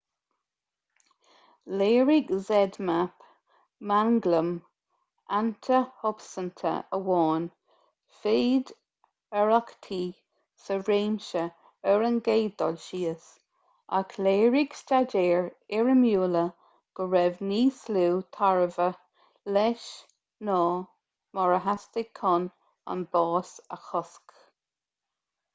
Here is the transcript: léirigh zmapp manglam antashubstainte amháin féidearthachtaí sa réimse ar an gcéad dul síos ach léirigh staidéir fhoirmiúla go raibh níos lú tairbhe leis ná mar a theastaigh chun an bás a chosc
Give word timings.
léirigh 1.79 2.29
zmapp 2.75 3.25
manglam 3.89 4.47
antashubstainte 5.39 6.71
amháin 6.99 7.45
féidearthachtaí 8.23 9.99
sa 10.65 10.77
réimse 10.89 11.43
ar 11.93 12.05
an 12.07 12.17
gcéad 12.29 12.57
dul 12.63 12.79
síos 12.87 13.27
ach 13.99 14.15
léirigh 14.29 14.75
staidéir 14.81 15.47
fhoirmiúla 15.81 16.43
go 17.01 17.07
raibh 17.13 17.43
níos 17.51 17.83
lú 17.99 18.07
tairbhe 18.39 18.87
leis 19.59 19.87
ná 20.49 20.59
mar 21.41 21.53
a 21.59 21.61
theastaigh 21.67 22.09
chun 22.21 22.49
an 22.95 23.05
bás 23.17 23.53
a 23.77 23.79
chosc 23.91 24.41